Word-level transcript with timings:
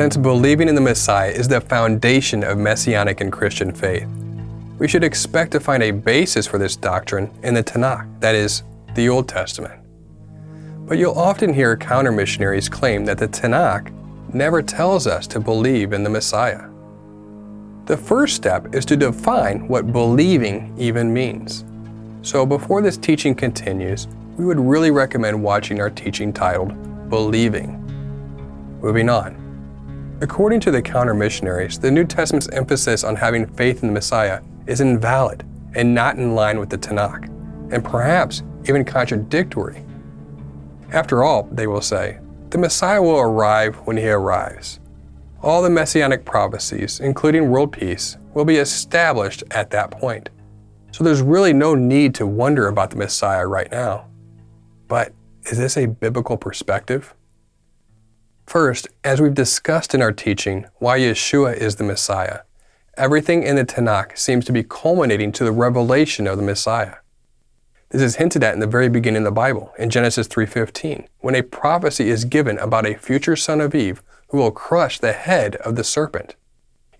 Since 0.00 0.16
believing 0.16 0.70
in 0.70 0.74
the 0.74 0.80
Messiah 0.80 1.28
is 1.28 1.46
the 1.46 1.60
foundation 1.60 2.42
of 2.42 2.56
Messianic 2.56 3.20
and 3.20 3.30
Christian 3.30 3.70
faith, 3.70 4.08
we 4.78 4.88
should 4.88 5.04
expect 5.04 5.52
to 5.52 5.60
find 5.60 5.82
a 5.82 5.90
basis 5.90 6.46
for 6.46 6.56
this 6.56 6.74
doctrine 6.74 7.30
in 7.42 7.52
the 7.52 7.62
Tanakh, 7.62 8.08
that 8.20 8.34
is, 8.34 8.62
the 8.94 9.10
Old 9.10 9.28
Testament. 9.28 9.78
But 10.86 10.96
you'll 10.96 11.18
often 11.18 11.52
hear 11.52 11.76
counter 11.76 12.12
missionaries 12.12 12.66
claim 12.66 13.04
that 13.04 13.18
the 13.18 13.28
Tanakh 13.28 13.92
never 14.32 14.62
tells 14.62 15.06
us 15.06 15.26
to 15.26 15.38
believe 15.38 15.92
in 15.92 16.02
the 16.02 16.08
Messiah. 16.08 16.70
The 17.84 17.98
first 17.98 18.36
step 18.36 18.74
is 18.74 18.86
to 18.86 18.96
define 18.96 19.68
what 19.68 19.92
believing 19.92 20.74
even 20.78 21.12
means. 21.12 21.66
So 22.22 22.46
before 22.46 22.80
this 22.80 22.96
teaching 22.96 23.34
continues, 23.34 24.08
we 24.38 24.46
would 24.46 24.60
really 24.60 24.92
recommend 24.92 25.42
watching 25.42 25.78
our 25.78 25.90
teaching 25.90 26.32
titled 26.32 27.10
Believing. 27.10 27.76
Moving 28.80 29.10
on. 29.10 29.39
According 30.22 30.60
to 30.60 30.70
the 30.70 30.82
counter 30.82 31.14
missionaries, 31.14 31.78
the 31.78 31.90
New 31.90 32.04
Testament's 32.04 32.48
emphasis 32.50 33.04
on 33.04 33.16
having 33.16 33.46
faith 33.46 33.82
in 33.82 33.88
the 33.88 33.94
Messiah 33.94 34.42
is 34.66 34.82
invalid 34.82 35.46
and 35.74 35.94
not 35.94 36.16
in 36.16 36.34
line 36.34 36.60
with 36.60 36.68
the 36.68 36.76
Tanakh, 36.76 37.24
and 37.72 37.82
perhaps 37.82 38.42
even 38.68 38.84
contradictory. 38.84 39.82
After 40.92 41.24
all, 41.24 41.44
they 41.52 41.66
will 41.66 41.80
say, 41.80 42.18
the 42.50 42.58
Messiah 42.58 43.00
will 43.00 43.18
arrive 43.18 43.76
when 43.86 43.96
he 43.96 44.10
arrives. 44.10 44.78
All 45.42 45.62
the 45.62 45.70
messianic 45.70 46.26
prophecies, 46.26 47.00
including 47.00 47.48
world 47.48 47.72
peace, 47.72 48.18
will 48.34 48.44
be 48.44 48.56
established 48.56 49.42
at 49.52 49.70
that 49.70 49.90
point. 49.90 50.28
So 50.92 51.02
there's 51.02 51.22
really 51.22 51.54
no 51.54 51.74
need 51.74 52.14
to 52.16 52.26
wonder 52.26 52.68
about 52.68 52.90
the 52.90 52.96
Messiah 52.96 53.46
right 53.46 53.70
now. 53.70 54.06
But 54.86 55.14
is 55.44 55.56
this 55.56 55.78
a 55.78 55.86
biblical 55.86 56.36
perspective? 56.36 57.14
First, 58.50 58.88
as 59.04 59.20
we've 59.20 59.32
discussed 59.32 59.94
in 59.94 60.02
our 60.02 60.10
teaching, 60.10 60.66
why 60.78 60.98
Yeshua 60.98 61.56
is 61.56 61.76
the 61.76 61.84
Messiah, 61.84 62.40
everything 62.96 63.44
in 63.44 63.54
the 63.54 63.64
Tanakh 63.64 64.18
seems 64.18 64.44
to 64.44 64.52
be 64.52 64.64
culminating 64.64 65.30
to 65.30 65.44
the 65.44 65.52
revelation 65.52 66.26
of 66.26 66.36
the 66.36 66.42
Messiah. 66.42 66.96
This 67.90 68.02
is 68.02 68.16
hinted 68.16 68.42
at 68.42 68.54
in 68.54 68.58
the 68.58 68.66
very 68.66 68.88
beginning 68.88 69.18
of 69.18 69.26
the 69.26 69.30
Bible, 69.30 69.72
in 69.78 69.88
Genesis 69.88 70.26
3.15, 70.26 71.06
when 71.20 71.36
a 71.36 71.44
prophecy 71.44 72.10
is 72.10 72.24
given 72.24 72.58
about 72.58 72.86
a 72.86 72.98
future 72.98 73.36
son 73.36 73.60
of 73.60 73.72
Eve 73.72 74.02
who 74.30 74.38
will 74.38 74.50
crush 74.50 74.98
the 74.98 75.12
head 75.12 75.54
of 75.54 75.76
the 75.76 75.84
serpent, 75.84 76.34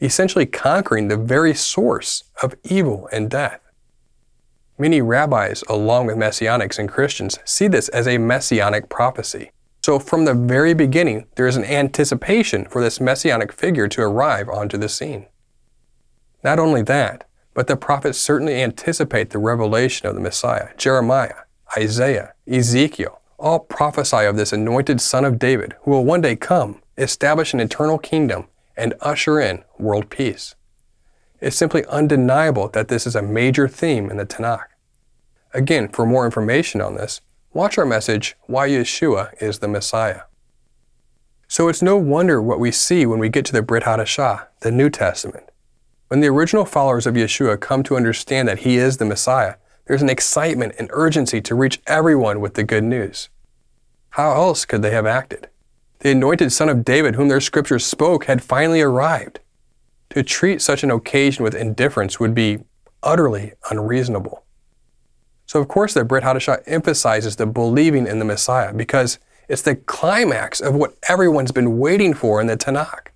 essentially 0.00 0.46
conquering 0.46 1.08
the 1.08 1.16
very 1.16 1.52
source 1.52 2.22
of 2.44 2.54
evil 2.62 3.08
and 3.10 3.28
death. 3.28 3.60
Many 4.78 5.02
rabbis, 5.02 5.64
along 5.68 6.06
with 6.06 6.16
messianics 6.16 6.78
and 6.78 6.88
Christians, 6.88 7.40
see 7.44 7.66
this 7.66 7.88
as 7.88 8.06
a 8.06 8.18
messianic 8.18 8.88
prophecy 8.88 9.50
so 9.80 9.98
from 9.98 10.24
the 10.24 10.34
very 10.34 10.74
beginning, 10.74 11.26
there 11.36 11.46
is 11.46 11.56
an 11.56 11.64
anticipation 11.64 12.64
for 12.66 12.82
this 12.82 13.00
messianic 13.00 13.52
figure 13.52 13.88
to 13.88 14.02
arrive 14.02 14.48
onto 14.48 14.76
the 14.76 14.88
scene. 14.88 15.26
Not 16.44 16.58
only 16.58 16.82
that, 16.82 17.26
but 17.54 17.66
the 17.66 17.76
prophets 17.76 18.18
certainly 18.18 18.62
anticipate 18.62 19.30
the 19.30 19.38
revelation 19.38 20.06
of 20.06 20.14
the 20.14 20.20
Messiah. 20.20 20.68
Jeremiah, 20.76 21.44
Isaiah, 21.76 22.34
Ezekiel 22.46 23.20
all 23.40 23.58
prophesy 23.58 24.24
of 24.24 24.36
this 24.36 24.52
anointed 24.52 25.00
son 25.00 25.24
of 25.24 25.38
David 25.38 25.74
who 25.82 25.90
will 25.90 26.04
one 26.04 26.20
day 26.20 26.36
come, 26.36 26.80
establish 26.96 27.52
an 27.54 27.60
eternal 27.60 27.98
kingdom, 27.98 28.46
and 28.76 28.94
usher 29.00 29.40
in 29.40 29.64
world 29.78 30.10
peace. 30.10 30.54
It's 31.40 31.56
simply 31.56 31.84
undeniable 31.86 32.68
that 32.68 32.88
this 32.88 33.06
is 33.06 33.16
a 33.16 33.22
major 33.22 33.66
theme 33.66 34.10
in 34.10 34.18
the 34.18 34.26
Tanakh. 34.26 34.66
Again, 35.52 35.88
for 35.88 36.06
more 36.06 36.26
information 36.26 36.80
on 36.80 36.94
this, 36.94 37.20
Watch 37.52 37.78
our 37.78 37.84
message, 37.84 38.36
Why 38.46 38.68
Yeshua 38.68 39.34
is 39.42 39.58
the 39.58 39.66
Messiah. 39.66 40.20
So 41.48 41.66
it's 41.66 41.82
no 41.82 41.96
wonder 41.96 42.40
what 42.40 42.60
we 42.60 42.70
see 42.70 43.06
when 43.06 43.18
we 43.18 43.28
get 43.28 43.44
to 43.46 43.52
the 43.52 43.60
Brit 43.60 43.82
Hadashah, 43.82 44.46
the 44.60 44.70
New 44.70 44.88
Testament. 44.88 45.50
When 46.06 46.20
the 46.20 46.28
original 46.28 46.64
followers 46.64 47.08
of 47.08 47.16
Yeshua 47.16 47.58
come 47.58 47.82
to 47.82 47.96
understand 47.96 48.46
that 48.46 48.60
he 48.60 48.76
is 48.76 48.98
the 48.98 49.04
Messiah, 49.04 49.56
there's 49.88 50.00
an 50.00 50.08
excitement 50.08 50.76
and 50.78 50.88
urgency 50.92 51.40
to 51.40 51.56
reach 51.56 51.80
everyone 51.88 52.40
with 52.40 52.54
the 52.54 52.62
good 52.62 52.84
news. 52.84 53.30
How 54.10 54.30
else 54.30 54.64
could 54.64 54.82
they 54.82 54.92
have 54.92 55.06
acted? 55.06 55.48
The 55.98 56.12
anointed 56.12 56.52
son 56.52 56.68
of 56.68 56.84
David, 56.84 57.16
whom 57.16 57.26
their 57.26 57.40
scriptures 57.40 57.84
spoke, 57.84 58.26
had 58.26 58.44
finally 58.44 58.80
arrived. 58.80 59.40
To 60.10 60.22
treat 60.22 60.62
such 60.62 60.84
an 60.84 60.92
occasion 60.92 61.42
with 61.42 61.56
indifference 61.56 62.20
would 62.20 62.32
be 62.32 62.60
utterly 63.02 63.54
unreasonable. 63.72 64.44
So, 65.50 65.60
of 65.60 65.66
course, 65.66 65.94
the 65.94 66.04
Brit 66.04 66.22
Hadashah 66.22 66.62
emphasizes 66.66 67.34
the 67.34 67.44
believing 67.44 68.06
in 68.06 68.20
the 68.20 68.24
Messiah 68.24 68.72
because 68.72 69.18
it's 69.48 69.62
the 69.62 69.74
climax 69.74 70.60
of 70.60 70.76
what 70.76 70.94
everyone's 71.08 71.50
been 71.50 71.80
waiting 71.80 72.14
for 72.14 72.40
in 72.40 72.46
the 72.46 72.56
Tanakh. 72.56 73.08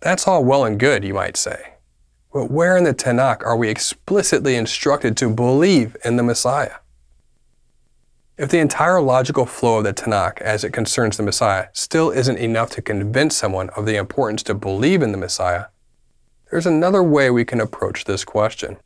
That's 0.00 0.28
all 0.28 0.44
well 0.44 0.66
and 0.66 0.78
good, 0.78 1.04
you 1.04 1.14
might 1.14 1.38
say. 1.38 1.72
But 2.34 2.50
where 2.50 2.76
in 2.76 2.84
the 2.84 2.92
Tanakh 2.92 3.42
are 3.46 3.56
we 3.56 3.70
explicitly 3.70 4.56
instructed 4.56 5.16
to 5.16 5.30
believe 5.30 5.96
in 6.04 6.16
the 6.16 6.22
Messiah? 6.22 6.80
If 8.36 8.50
the 8.50 8.58
entire 8.58 9.00
logical 9.00 9.46
flow 9.46 9.78
of 9.78 9.84
the 9.84 9.94
Tanakh 9.94 10.42
as 10.42 10.64
it 10.64 10.74
concerns 10.74 11.16
the 11.16 11.22
Messiah 11.22 11.68
still 11.72 12.10
isn't 12.10 12.36
enough 12.36 12.68
to 12.72 12.82
convince 12.82 13.34
someone 13.34 13.70
of 13.70 13.86
the 13.86 13.96
importance 13.96 14.42
to 14.42 14.54
believe 14.54 15.00
in 15.00 15.12
the 15.12 15.18
Messiah, 15.18 15.68
there's 16.50 16.66
another 16.66 17.02
way 17.02 17.30
we 17.30 17.46
can 17.46 17.62
approach 17.62 18.04
this 18.04 18.22
question. 18.22 18.76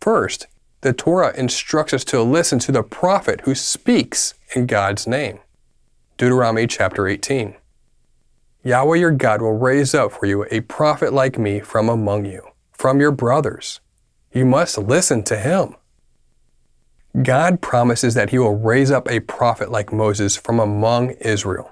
First, 0.00 0.46
the 0.82 0.92
Torah 0.92 1.32
instructs 1.36 1.94
us 1.94 2.04
to 2.04 2.20
listen 2.22 2.58
to 2.58 2.72
the 2.72 2.82
prophet 2.82 3.42
who 3.42 3.54
speaks 3.54 4.34
in 4.54 4.66
God's 4.66 5.06
name. 5.06 5.38
Deuteronomy 6.18 6.66
chapter 6.66 7.06
18. 7.06 7.54
Yahweh 8.64 8.96
your 8.96 9.12
God 9.12 9.40
will 9.40 9.56
raise 9.56 9.94
up 9.94 10.10
for 10.10 10.26
you 10.26 10.44
a 10.50 10.60
prophet 10.62 11.12
like 11.12 11.38
me 11.38 11.60
from 11.60 11.88
among 11.88 12.24
you, 12.24 12.48
from 12.72 12.98
your 12.98 13.12
brothers. 13.12 13.80
You 14.32 14.44
must 14.44 14.76
listen 14.76 15.22
to 15.24 15.36
him. 15.36 15.76
God 17.22 17.60
promises 17.60 18.14
that 18.14 18.30
he 18.30 18.38
will 18.38 18.56
raise 18.56 18.90
up 18.90 19.08
a 19.08 19.20
prophet 19.20 19.70
like 19.70 19.92
Moses 19.92 20.36
from 20.36 20.58
among 20.58 21.10
Israel. 21.20 21.70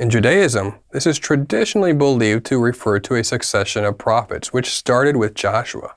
In 0.00 0.10
Judaism, 0.10 0.74
this 0.90 1.06
is 1.06 1.20
traditionally 1.20 1.92
believed 1.92 2.46
to 2.46 2.58
refer 2.58 2.98
to 2.98 3.14
a 3.14 3.22
succession 3.22 3.84
of 3.84 3.98
prophets 3.98 4.52
which 4.52 4.70
started 4.70 5.16
with 5.16 5.34
Joshua. 5.34 5.94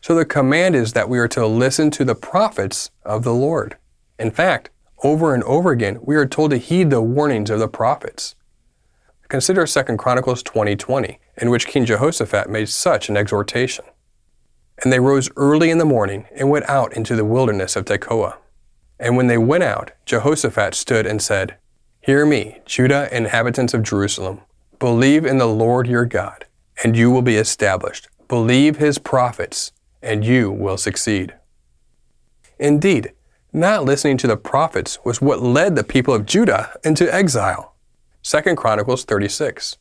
So 0.00 0.14
the 0.14 0.24
command 0.24 0.76
is 0.76 0.92
that 0.92 1.08
we 1.08 1.18
are 1.18 1.28
to 1.28 1.46
listen 1.46 1.90
to 1.92 2.04
the 2.04 2.14
prophets 2.14 2.90
of 3.04 3.24
the 3.24 3.34
Lord. 3.34 3.76
In 4.18 4.30
fact, 4.30 4.70
over 5.02 5.34
and 5.34 5.42
over 5.44 5.72
again, 5.72 5.98
we 6.02 6.16
are 6.16 6.26
told 6.26 6.50
to 6.52 6.58
heed 6.58 6.90
the 6.90 7.02
warnings 7.02 7.50
of 7.50 7.58
the 7.58 7.68
prophets. 7.68 8.34
Consider 9.28 9.66
2 9.66 9.98
Chronicles 9.98 10.42
20:20, 10.42 11.18
in 11.36 11.50
which 11.50 11.66
King 11.66 11.84
Jehoshaphat 11.84 12.48
made 12.48 12.68
such 12.68 13.08
an 13.08 13.16
exhortation. 13.16 13.84
And 14.82 14.92
they 14.92 15.00
rose 15.00 15.30
early 15.36 15.70
in 15.70 15.78
the 15.78 15.84
morning 15.84 16.26
and 16.34 16.50
went 16.50 16.68
out 16.68 16.92
into 16.92 17.16
the 17.16 17.24
wilderness 17.24 17.76
of 17.76 17.84
Tekoa. 17.84 18.36
And 18.98 19.16
when 19.16 19.26
they 19.26 19.38
went 19.38 19.64
out, 19.64 19.92
Jehoshaphat 20.04 20.74
stood 20.74 21.06
and 21.06 21.20
said, 21.20 21.56
Hear 22.00 22.24
me, 22.24 22.60
Judah 22.64 23.08
inhabitants 23.14 23.74
of 23.74 23.82
Jerusalem. 23.82 24.40
Believe 24.78 25.24
in 25.26 25.38
the 25.38 25.46
Lord 25.46 25.86
your 25.86 26.04
God, 26.04 26.44
and 26.84 26.96
you 26.96 27.10
will 27.10 27.22
be 27.22 27.36
established. 27.36 28.08
Believe 28.28 28.76
his 28.76 28.98
prophets, 28.98 29.72
and 30.06 30.24
you 30.24 30.50
will 30.50 30.76
succeed. 30.76 31.34
Indeed, 32.58 33.12
not 33.52 33.84
listening 33.84 34.16
to 34.18 34.26
the 34.26 34.36
prophets 34.36 34.98
was 35.04 35.20
what 35.20 35.42
led 35.42 35.76
the 35.76 35.84
people 35.84 36.14
of 36.14 36.26
Judah 36.26 36.78
into 36.84 37.12
exile. 37.12 37.74
2 38.22 38.54
Chronicles 38.54 39.04
36. 39.04 39.76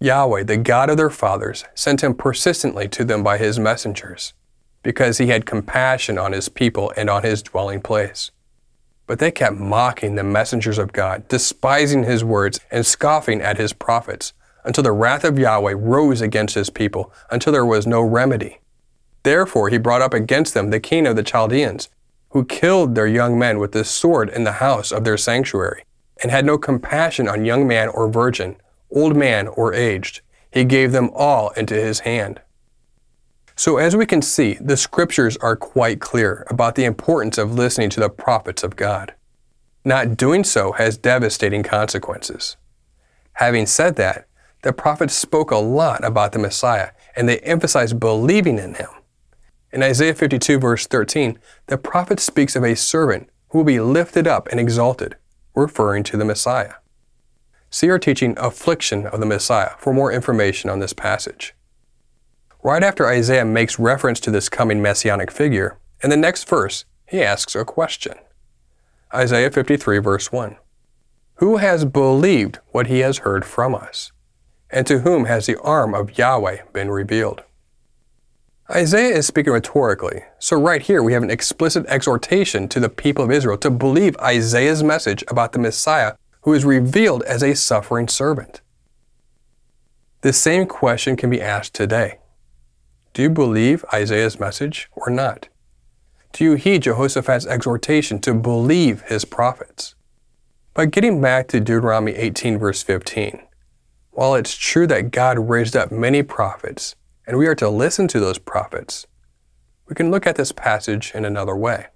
Yahweh, 0.00 0.42
the 0.42 0.56
God 0.56 0.90
of 0.90 0.96
their 0.96 1.10
fathers, 1.10 1.64
sent 1.74 2.02
him 2.02 2.14
persistently 2.14 2.88
to 2.88 3.04
them 3.04 3.22
by 3.22 3.38
his 3.38 3.58
messengers, 3.58 4.32
because 4.82 5.18
he 5.18 5.28
had 5.28 5.46
compassion 5.46 6.18
on 6.18 6.32
his 6.32 6.48
people 6.48 6.92
and 6.96 7.08
on 7.08 7.22
his 7.22 7.42
dwelling 7.42 7.80
place. 7.80 8.32
But 9.06 9.20
they 9.20 9.30
kept 9.30 9.56
mocking 9.56 10.16
the 10.16 10.24
messengers 10.24 10.78
of 10.78 10.92
God, 10.92 11.28
despising 11.28 12.04
his 12.04 12.24
words, 12.24 12.58
and 12.70 12.84
scoffing 12.84 13.40
at 13.40 13.58
his 13.58 13.72
prophets, 13.72 14.32
until 14.64 14.82
the 14.82 14.92
wrath 14.92 15.22
of 15.22 15.38
Yahweh 15.38 15.74
rose 15.76 16.20
against 16.20 16.54
his 16.54 16.70
people, 16.70 17.12
until 17.30 17.52
there 17.52 17.66
was 17.66 17.86
no 17.86 18.00
remedy. 18.00 18.58
Therefore 19.22 19.68
he 19.68 19.78
brought 19.78 20.02
up 20.02 20.14
against 20.14 20.54
them 20.54 20.70
the 20.70 20.80
king 20.80 21.06
of 21.06 21.16
the 21.16 21.22
Chaldeans, 21.22 21.88
who 22.30 22.44
killed 22.44 22.94
their 22.94 23.06
young 23.06 23.38
men 23.38 23.58
with 23.58 23.72
the 23.72 23.84
sword 23.84 24.28
in 24.28 24.44
the 24.44 24.52
house 24.52 24.90
of 24.90 25.04
their 25.04 25.18
sanctuary, 25.18 25.84
and 26.22 26.30
had 26.30 26.44
no 26.44 26.58
compassion 26.58 27.28
on 27.28 27.44
young 27.44 27.66
man 27.66 27.88
or 27.88 28.08
virgin, 28.08 28.56
old 28.90 29.16
man 29.16 29.48
or 29.48 29.74
aged. 29.74 30.20
He 30.50 30.64
gave 30.64 30.92
them 30.92 31.10
all 31.14 31.50
into 31.50 31.74
his 31.74 32.00
hand. 32.00 32.40
So, 33.54 33.76
as 33.76 33.94
we 33.94 34.06
can 34.06 34.22
see, 34.22 34.54
the 34.60 34.76
scriptures 34.76 35.36
are 35.38 35.56
quite 35.56 36.00
clear 36.00 36.46
about 36.48 36.74
the 36.74 36.84
importance 36.84 37.38
of 37.38 37.54
listening 37.54 37.90
to 37.90 38.00
the 38.00 38.08
prophets 38.08 38.62
of 38.62 38.76
God. 38.76 39.14
Not 39.84 40.16
doing 40.16 40.42
so 40.42 40.72
has 40.72 40.96
devastating 40.96 41.62
consequences. 41.62 42.56
Having 43.34 43.66
said 43.66 43.96
that, 43.96 44.26
the 44.62 44.72
prophets 44.72 45.14
spoke 45.14 45.50
a 45.50 45.56
lot 45.56 46.04
about 46.04 46.32
the 46.32 46.38
Messiah 46.38 46.90
and 47.16 47.28
they 47.28 47.38
emphasized 47.40 47.98
believing 47.98 48.58
in 48.58 48.74
him. 48.74 48.88
In 49.72 49.82
Isaiah 49.82 50.14
52, 50.14 50.58
verse 50.58 50.86
13, 50.86 51.38
the 51.66 51.78
prophet 51.78 52.20
speaks 52.20 52.54
of 52.54 52.62
a 52.62 52.76
servant 52.76 53.30
who 53.48 53.58
will 53.58 53.64
be 53.64 53.80
lifted 53.80 54.26
up 54.26 54.46
and 54.48 54.60
exalted, 54.60 55.16
referring 55.54 56.02
to 56.04 56.18
the 56.18 56.26
Messiah. 56.26 56.74
See 57.70 57.88
our 57.88 57.98
teaching, 57.98 58.34
Affliction 58.36 59.06
of 59.06 59.20
the 59.20 59.26
Messiah, 59.26 59.72
for 59.78 59.94
more 59.94 60.12
information 60.12 60.68
on 60.68 60.80
this 60.80 60.92
passage. 60.92 61.54
Right 62.62 62.82
after 62.82 63.06
Isaiah 63.06 63.46
makes 63.46 63.78
reference 63.78 64.20
to 64.20 64.30
this 64.30 64.50
coming 64.50 64.82
messianic 64.82 65.30
figure, 65.30 65.78
in 66.02 66.10
the 66.10 66.18
next 66.18 66.46
verse, 66.46 66.84
he 67.08 67.22
asks 67.22 67.54
a 67.54 67.64
question. 67.64 68.14
Isaiah 69.14 69.50
53, 69.50 69.98
verse 69.98 70.30
1. 70.30 70.56
Who 71.36 71.56
has 71.56 71.86
believed 71.86 72.58
what 72.72 72.88
he 72.88 72.98
has 72.98 73.18
heard 73.18 73.46
from 73.46 73.74
us? 73.74 74.12
And 74.68 74.86
to 74.86 75.00
whom 75.00 75.24
has 75.24 75.46
the 75.46 75.60
arm 75.60 75.94
of 75.94 76.18
Yahweh 76.18 76.58
been 76.74 76.90
revealed? 76.90 77.42
Isaiah 78.70 79.16
is 79.16 79.26
speaking 79.26 79.52
rhetorically, 79.52 80.22
so 80.38 80.58
right 80.58 80.80
here 80.80 81.02
we 81.02 81.12
have 81.14 81.24
an 81.24 81.30
explicit 81.30 81.84
exhortation 81.86 82.68
to 82.68 82.78
the 82.78 82.88
people 82.88 83.24
of 83.24 83.30
Israel 83.32 83.58
to 83.58 83.70
believe 83.70 84.16
Isaiah's 84.18 84.84
message 84.84 85.24
about 85.26 85.52
the 85.52 85.58
Messiah 85.58 86.14
who 86.42 86.52
is 86.52 86.64
revealed 86.64 87.24
as 87.24 87.42
a 87.42 87.56
suffering 87.56 88.06
servant. 88.06 88.60
The 90.20 90.32
same 90.32 90.66
question 90.66 91.16
can 91.16 91.28
be 91.28 91.42
asked 91.42 91.74
today. 91.74 92.18
Do 93.14 93.22
you 93.22 93.30
believe 93.30 93.84
Isaiah's 93.92 94.38
message 94.38 94.88
or 94.92 95.10
not? 95.10 95.48
Do 96.32 96.44
you 96.44 96.54
heed 96.54 96.84
Jehoshaphat's 96.84 97.46
exhortation 97.46 98.20
to 98.20 98.32
believe 98.32 99.02
his 99.02 99.24
prophets? 99.24 99.96
But 100.72 100.92
getting 100.92 101.20
back 101.20 101.48
to 101.48 101.60
Deuteronomy 101.60 102.12
18, 102.12 102.58
verse 102.58 102.82
15, 102.82 103.42
while 104.12 104.36
it's 104.36 104.56
true 104.56 104.86
that 104.86 105.10
God 105.10 105.50
raised 105.50 105.76
up 105.76 105.90
many 105.90 106.22
prophets, 106.22 106.94
and 107.26 107.38
we 107.38 107.46
are 107.46 107.54
to 107.54 107.68
listen 107.68 108.08
to 108.08 108.20
those 108.20 108.38
prophets, 108.38 109.06
we 109.88 109.94
can 109.94 110.10
look 110.10 110.26
at 110.26 110.36
this 110.36 110.52
passage 110.52 111.12
in 111.14 111.24
another 111.24 111.56
way. 111.56 111.86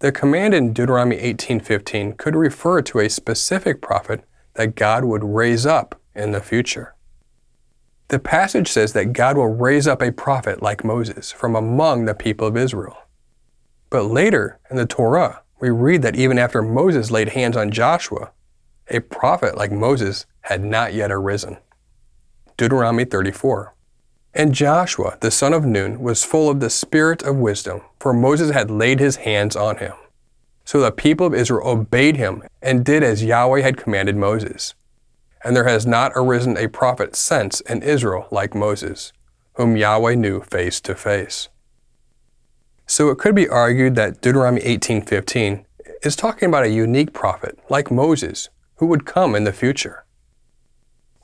The 0.00 0.12
command 0.12 0.54
in 0.54 0.72
Deuteronomy 0.72 1.16
18:15 1.16 2.14
could 2.16 2.36
refer 2.36 2.82
to 2.82 2.98
a 2.98 3.08
specific 3.08 3.80
prophet 3.80 4.24
that 4.54 4.74
God 4.74 5.04
would 5.04 5.24
raise 5.24 5.66
up 5.66 6.00
in 6.14 6.32
the 6.32 6.40
future. 6.40 6.94
The 8.08 8.18
passage 8.18 8.68
says 8.70 8.92
that 8.92 9.12
God 9.12 9.36
will 9.36 9.48
raise 9.48 9.88
up 9.88 10.02
a 10.02 10.12
prophet 10.12 10.62
like 10.62 10.84
Moses 10.84 11.32
from 11.32 11.56
among 11.56 12.04
the 12.04 12.14
people 12.14 12.46
of 12.46 12.56
Israel. 12.56 12.96
But 13.88 14.04
later 14.04 14.58
in 14.70 14.76
the 14.76 14.86
Torah, 14.86 15.42
we 15.60 15.70
read 15.70 16.02
that 16.02 16.16
even 16.16 16.38
after 16.38 16.60
Moses 16.60 17.10
laid 17.10 17.30
hands 17.30 17.56
on 17.56 17.70
Joshua, 17.70 18.32
a 18.88 19.00
prophet 19.00 19.56
like 19.56 19.72
Moses 19.72 20.26
had 20.42 20.62
not 20.62 20.92
yet 20.92 21.10
arisen. 21.10 21.56
Deuteronomy 22.56 23.04
34. 23.04 23.73
And 24.36 24.52
Joshua, 24.52 25.16
the 25.20 25.30
son 25.30 25.52
of 25.52 25.64
Nun, 25.64 26.00
was 26.00 26.24
full 26.24 26.50
of 26.50 26.58
the 26.58 26.68
spirit 26.68 27.22
of 27.22 27.36
wisdom, 27.36 27.82
for 28.00 28.12
Moses 28.12 28.50
had 28.50 28.68
laid 28.70 28.98
his 28.98 29.16
hands 29.16 29.54
on 29.54 29.76
him. 29.76 29.92
So 30.64 30.80
the 30.80 30.90
people 30.90 31.26
of 31.26 31.34
Israel 31.34 31.68
obeyed 31.68 32.16
him 32.16 32.42
and 32.60 32.84
did 32.84 33.04
as 33.04 33.22
Yahweh 33.22 33.60
had 33.60 33.76
commanded 33.76 34.16
Moses. 34.16 34.74
And 35.44 35.54
there 35.54 35.68
has 35.68 35.86
not 35.86 36.12
arisen 36.16 36.56
a 36.56 36.68
prophet 36.68 37.14
since 37.14 37.60
in 37.60 37.82
Israel 37.82 38.26
like 38.32 38.54
Moses, 38.54 39.12
whom 39.54 39.76
Yahweh 39.76 40.16
knew 40.16 40.40
face 40.40 40.80
to 40.80 40.96
face. 40.96 41.48
So 42.86 43.10
it 43.10 43.18
could 43.18 43.34
be 43.34 43.48
argued 43.48 43.94
that 43.94 44.20
Deuteronomy 44.20 44.62
18:15 44.62 45.64
is 46.02 46.16
talking 46.16 46.48
about 46.48 46.64
a 46.64 46.70
unique 46.70 47.12
prophet 47.12 47.58
like 47.70 47.90
Moses 47.90 48.48
who 48.76 48.86
would 48.86 49.06
come 49.06 49.34
in 49.34 49.44
the 49.44 49.52
future. 49.52 50.04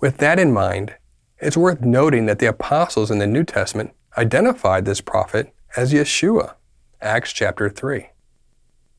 With 0.01 0.19
that 0.19 0.39
in 0.39 0.53
mind, 0.53 0.95
it's 1.41 1.57
worth 1.57 1.81
noting 1.81 2.27
that 2.27 2.39
the 2.39 2.47
apostles 2.47 3.11
in 3.11 3.19
the 3.19 3.27
New 3.27 3.45
Testament 3.45 3.93
identified 4.19 4.85
this 4.85 5.01
prophet 5.01 5.53
as 5.77 5.93
Yeshua, 5.93 6.55
Acts 7.01 7.33
chapter 7.33 7.71
3. 7.71 8.09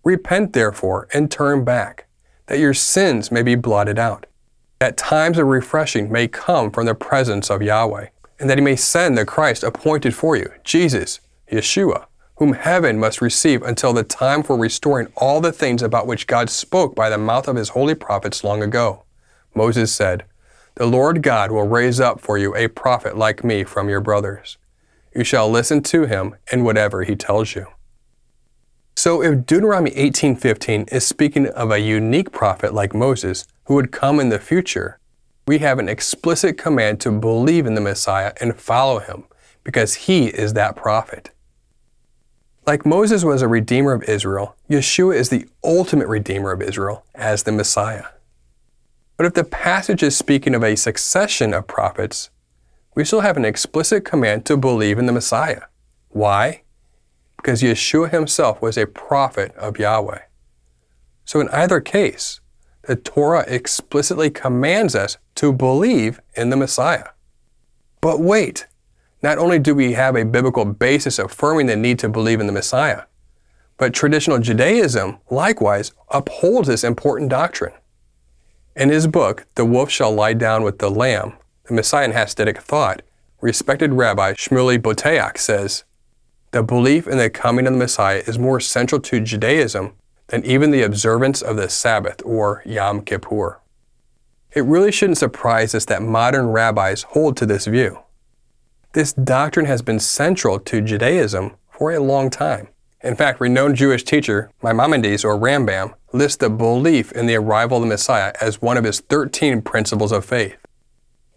Repent 0.03 0.53
therefore 0.53 1.07
and 1.13 1.29
turn 1.29 1.63
back, 1.63 2.07
that 2.47 2.59
your 2.59 2.73
sins 2.73 3.31
may 3.31 3.43
be 3.43 3.55
blotted 3.55 3.99
out, 3.99 4.25
that 4.79 4.97
times 4.97 5.37
of 5.37 5.45
refreshing 5.45 6.11
may 6.11 6.27
come 6.27 6.71
from 6.71 6.87
the 6.87 6.95
presence 6.95 7.51
of 7.51 7.61
Yahweh, 7.61 8.07
and 8.39 8.49
that 8.49 8.57
he 8.57 8.63
may 8.63 8.75
send 8.75 9.15
the 9.15 9.25
Christ 9.25 9.63
appointed 9.63 10.15
for 10.15 10.35
you, 10.35 10.51
Jesus, 10.63 11.19
Yeshua, 11.51 12.05
whom 12.37 12.53
heaven 12.53 12.99
must 12.99 13.21
receive 13.21 13.61
until 13.61 13.93
the 13.93 14.03
time 14.03 14.41
for 14.41 14.57
restoring 14.57 15.07
all 15.15 15.41
the 15.41 15.51
things 15.51 15.83
about 15.83 16.07
which 16.07 16.25
God 16.25 16.49
spoke 16.49 16.95
by 16.95 17.09
the 17.09 17.19
mouth 17.19 17.47
of 17.47 17.55
his 17.55 17.69
holy 17.69 17.93
prophets 17.93 18.43
long 18.43 18.63
ago. 18.63 19.03
Moses 19.53 19.93
said, 19.93 20.25
the 20.75 20.85
Lord 20.85 21.21
God 21.21 21.51
will 21.51 21.67
raise 21.67 21.99
up 21.99 22.21
for 22.21 22.37
you 22.37 22.55
a 22.55 22.67
prophet 22.67 23.17
like 23.17 23.43
me 23.43 23.63
from 23.63 23.89
your 23.89 24.01
brothers. 24.01 24.57
You 25.15 25.23
shall 25.23 25.49
listen 25.49 25.83
to 25.83 26.05
him 26.05 26.35
in 26.51 26.63
whatever 26.63 27.03
he 27.03 27.15
tells 27.15 27.55
you. 27.55 27.67
So 28.95 29.21
if 29.21 29.45
Deuteronomy 29.45 29.91
18:15 29.91 30.87
is 30.91 31.05
speaking 31.05 31.47
of 31.47 31.71
a 31.71 31.79
unique 31.79 32.31
prophet 32.31 32.73
like 32.73 32.93
Moses 32.93 33.45
who 33.65 33.75
would 33.75 33.91
come 33.91 34.19
in 34.19 34.29
the 34.29 34.39
future, 34.39 34.99
we 35.47 35.59
have 35.59 35.79
an 35.79 35.89
explicit 35.89 36.57
command 36.57 37.01
to 37.01 37.11
believe 37.11 37.65
in 37.65 37.73
the 37.73 37.81
Messiah 37.81 38.33
and 38.39 38.59
follow 38.59 38.99
him 38.99 39.25
because 39.63 40.05
he 40.05 40.27
is 40.27 40.53
that 40.53 40.75
prophet. 40.75 41.31
Like 42.67 42.85
Moses 42.85 43.23
was 43.23 43.41
a 43.41 43.47
redeemer 43.47 43.93
of 43.93 44.03
Israel, 44.03 44.55
Yeshua 44.69 45.15
is 45.15 45.29
the 45.29 45.47
ultimate 45.63 46.07
redeemer 46.07 46.51
of 46.51 46.61
Israel 46.61 47.03
as 47.15 47.43
the 47.43 47.51
Messiah. 47.51 48.05
But 49.17 49.25
if 49.25 49.33
the 49.33 49.43
passage 49.43 50.03
is 50.03 50.17
speaking 50.17 50.55
of 50.55 50.63
a 50.63 50.75
succession 50.75 51.53
of 51.53 51.67
prophets, 51.67 52.29
we 52.95 53.05
still 53.05 53.21
have 53.21 53.37
an 53.37 53.45
explicit 53.45 54.03
command 54.03 54.45
to 54.45 54.57
believe 54.57 54.97
in 54.97 55.05
the 55.05 55.13
Messiah. 55.13 55.63
Why? 56.09 56.63
Because 57.37 57.61
Yeshua 57.61 58.11
himself 58.11 58.61
was 58.61 58.77
a 58.77 58.87
prophet 58.87 59.55
of 59.55 59.79
Yahweh. 59.79 60.21
So 61.25 61.39
in 61.39 61.49
either 61.49 61.79
case, 61.79 62.41
the 62.83 62.95
Torah 62.95 63.45
explicitly 63.47 64.29
commands 64.29 64.95
us 64.95 65.17
to 65.35 65.53
believe 65.53 66.19
in 66.35 66.49
the 66.49 66.57
Messiah. 66.57 67.09
But 68.01 68.19
wait, 68.19 68.67
not 69.21 69.37
only 69.37 69.59
do 69.59 69.75
we 69.75 69.93
have 69.93 70.15
a 70.15 70.25
biblical 70.25 70.65
basis 70.65 71.19
affirming 71.19 71.67
the 71.67 71.75
need 71.75 71.99
to 71.99 72.09
believe 72.09 72.39
in 72.39 72.47
the 72.47 72.53
Messiah, 72.53 73.03
but 73.77 73.93
traditional 73.93 74.39
Judaism 74.39 75.19
likewise 75.29 75.93
upholds 76.09 76.67
this 76.67 76.83
important 76.83 77.29
doctrine. 77.29 77.73
In 78.75 78.89
his 78.89 79.05
book, 79.05 79.47
The 79.55 79.65
Wolf 79.65 79.89
Shall 79.89 80.13
Lie 80.13 80.33
Down 80.33 80.63
with 80.63 80.79
the 80.79 80.89
Lamb, 80.89 81.33
the 81.65 81.73
Messianic 81.73 82.15
Hasidic 82.15 82.57
thought, 82.59 83.01
respected 83.41 83.93
Rabbi 83.93 84.33
Shmuley 84.33 84.77
Boteach 84.77 85.37
says, 85.37 85.83
The 86.51 86.63
belief 86.63 87.05
in 87.05 87.17
the 87.17 87.29
coming 87.29 87.67
of 87.67 87.73
the 87.73 87.79
Messiah 87.79 88.23
is 88.25 88.39
more 88.39 88.61
central 88.61 89.01
to 89.01 89.19
Judaism 89.19 89.93
than 90.27 90.45
even 90.45 90.71
the 90.71 90.83
observance 90.83 91.41
of 91.41 91.57
the 91.57 91.67
Sabbath 91.67 92.21
or 92.23 92.63
Yom 92.65 93.01
Kippur. 93.01 93.59
It 94.53 94.63
really 94.63 94.91
shouldn't 94.91 95.17
surprise 95.17 95.75
us 95.75 95.85
that 95.85 96.01
modern 96.01 96.47
rabbis 96.47 97.03
hold 97.03 97.35
to 97.37 97.45
this 97.45 97.65
view. 97.65 97.99
This 98.93 99.11
doctrine 99.11 99.65
has 99.65 99.81
been 99.81 99.99
central 99.99 100.59
to 100.59 100.79
Judaism 100.79 101.55
for 101.69 101.91
a 101.91 101.99
long 101.99 102.29
time. 102.29 102.69
In 103.03 103.15
fact, 103.15 103.41
renowned 103.41 103.75
Jewish 103.75 104.03
teacher 104.03 104.49
Maimonides 104.61 105.25
or 105.25 105.37
Rambam 105.37 105.93
lists 106.13 106.37
the 106.37 106.49
belief 106.49 107.11
in 107.11 107.25
the 107.25 107.35
arrival 107.35 107.77
of 107.77 107.83
the 107.83 107.89
Messiah 107.89 108.33
as 108.41 108.61
one 108.61 108.77
of 108.77 108.83
his 108.83 108.99
13 109.01 109.61
principles 109.61 110.11
of 110.11 110.25
faith, 110.25 110.57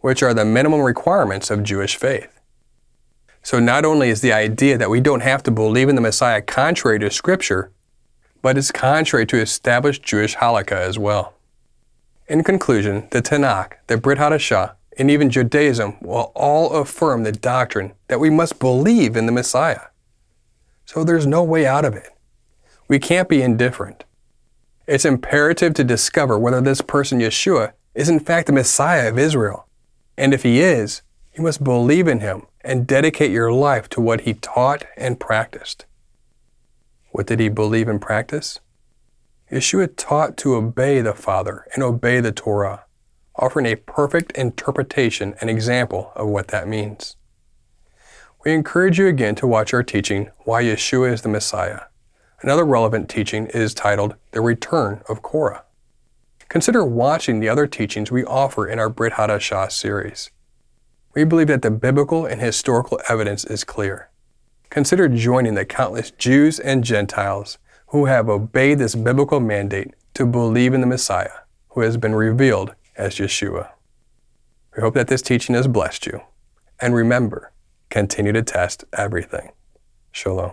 which 0.00 0.22
are 0.22 0.34
the 0.34 0.44
minimum 0.44 0.80
requirements 0.80 1.50
of 1.50 1.62
Jewish 1.62 1.96
faith. 1.96 2.40
So 3.42 3.60
not 3.60 3.84
only 3.84 4.08
is 4.08 4.20
the 4.20 4.32
idea 4.32 4.78
that 4.78 4.90
we 4.90 5.00
don't 5.00 5.20
have 5.20 5.42
to 5.44 5.50
believe 5.50 5.88
in 5.88 5.94
the 5.94 6.00
Messiah 6.00 6.40
contrary 6.40 6.98
to 7.00 7.10
Scripture, 7.10 7.70
but 8.40 8.58
it's 8.58 8.72
contrary 8.72 9.26
to 9.26 9.38
established 9.38 10.02
Jewish 10.02 10.36
halakha 10.36 10.72
as 10.72 10.98
well. 10.98 11.34
In 12.26 12.42
conclusion, 12.42 13.06
the 13.10 13.20
Tanakh, 13.20 13.74
the 13.86 13.98
Brit 13.98 14.18
Hadashah, 14.18 14.74
and 14.98 15.10
even 15.10 15.28
Judaism 15.28 15.96
will 16.00 16.32
all 16.34 16.72
affirm 16.72 17.22
the 17.22 17.32
doctrine 17.32 17.92
that 18.08 18.20
we 18.20 18.30
must 18.30 18.58
believe 18.58 19.16
in 19.16 19.26
the 19.26 19.32
Messiah. 19.32 19.88
So 20.86 21.04
there's 21.04 21.26
no 21.26 21.42
way 21.42 21.66
out 21.66 21.84
of 21.84 21.94
it. 21.94 22.10
We 22.88 22.98
can't 22.98 23.28
be 23.28 23.42
indifferent. 23.42 24.04
It's 24.86 25.06
imperative 25.06 25.72
to 25.74 25.84
discover 25.84 26.38
whether 26.38 26.60
this 26.60 26.82
person, 26.82 27.18
Yeshua, 27.18 27.72
is 27.94 28.10
in 28.10 28.20
fact 28.20 28.46
the 28.46 28.52
Messiah 28.52 29.08
of 29.08 29.18
Israel, 29.18 29.66
And 30.18 30.34
if 30.34 30.42
he 30.42 30.60
is, 30.60 31.02
you 31.34 31.42
must 31.42 31.64
believe 31.64 32.06
in 32.06 32.20
him 32.20 32.42
and 32.60 32.86
dedicate 32.86 33.30
your 33.30 33.52
life 33.52 33.88
to 33.90 34.00
what 34.00 34.22
he 34.22 34.34
taught 34.34 34.84
and 34.96 35.18
practiced. 35.18 35.86
What 37.10 37.26
did 37.26 37.40
he 37.40 37.48
believe 37.48 37.88
and 37.88 38.00
practice? 38.00 38.60
Yeshua 39.50 39.90
taught 39.96 40.36
to 40.38 40.54
obey 40.54 41.00
the 41.00 41.14
Father 41.14 41.66
and 41.74 41.82
obey 41.82 42.20
the 42.20 42.32
Torah, 42.32 42.84
offering 43.36 43.66
a 43.66 43.76
perfect 43.76 44.32
interpretation 44.32 45.34
and 45.40 45.48
example 45.48 46.12
of 46.14 46.28
what 46.28 46.48
that 46.48 46.68
means. 46.68 47.16
We 48.44 48.52
encourage 48.52 48.98
you 48.98 49.06
again 49.06 49.34
to 49.36 49.46
watch 49.46 49.72
our 49.72 49.82
teaching, 49.82 50.30
Why 50.44 50.62
Yeshua 50.62 51.12
is 51.12 51.22
the 51.22 51.28
Messiah. 51.30 51.82
Another 52.44 52.66
relevant 52.66 53.08
teaching 53.08 53.46
is 53.46 53.72
titled 53.72 54.16
The 54.32 54.42
Return 54.42 55.00
of 55.08 55.22
Korah. 55.22 55.64
Consider 56.50 56.84
watching 56.84 57.40
the 57.40 57.48
other 57.48 57.66
teachings 57.66 58.10
we 58.10 58.22
offer 58.22 58.68
in 58.68 58.78
our 58.78 58.90
Brit 58.90 59.14
Hadashah 59.14 59.72
series. 59.72 60.30
We 61.14 61.24
believe 61.24 61.46
that 61.46 61.62
the 61.62 61.70
biblical 61.70 62.26
and 62.26 62.42
historical 62.42 63.00
evidence 63.08 63.46
is 63.46 63.64
clear. 63.64 64.10
Consider 64.68 65.08
joining 65.08 65.54
the 65.54 65.64
countless 65.64 66.10
Jews 66.10 66.60
and 66.60 66.84
Gentiles 66.84 67.56
who 67.86 68.04
have 68.04 68.28
obeyed 68.28 68.78
this 68.78 68.94
biblical 68.94 69.40
mandate 69.40 69.94
to 70.12 70.26
believe 70.26 70.74
in 70.74 70.82
the 70.82 70.86
Messiah, 70.86 71.44
who 71.70 71.80
has 71.80 71.96
been 71.96 72.14
revealed 72.14 72.74
as 72.94 73.14
Yeshua. 73.14 73.70
We 74.76 74.82
hope 74.82 74.92
that 74.92 75.08
this 75.08 75.22
teaching 75.22 75.54
has 75.54 75.66
blessed 75.66 76.04
you. 76.04 76.20
And 76.78 76.94
remember, 76.94 77.52
continue 77.88 78.32
to 78.32 78.42
test 78.42 78.84
everything. 78.92 79.52
Shalom. 80.12 80.52